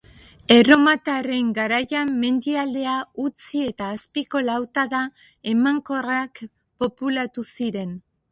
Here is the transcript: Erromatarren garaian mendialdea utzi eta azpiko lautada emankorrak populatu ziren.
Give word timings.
Erromatarren 0.53 1.49
garaian 1.57 2.13
mendialdea 2.23 2.95
utzi 3.25 3.61
eta 3.67 3.89
azpiko 3.97 4.41
lautada 4.47 5.01
emankorrak 5.53 6.45
populatu 6.85 7.47
ziren. 7.61 7.93